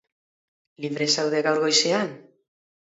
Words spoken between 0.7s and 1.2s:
Libre